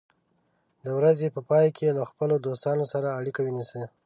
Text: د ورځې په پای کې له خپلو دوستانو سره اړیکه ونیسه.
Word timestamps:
د 0.85 0.87
ورځې 0.97 1.27
په 1.35 1.41
پای 1.49 1.67
کې 1.77 1.95
له 1.97 2.03
خپلو 2.11 2.35
دوستانو 2.45 2.85
سره 2.93 3.07
اړیکه 3.19 3.41
ونیسه. 3.43 3.81